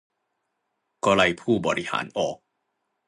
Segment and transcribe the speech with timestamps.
[1.03, 2.37] ก็ไล่ผู้บริหารออก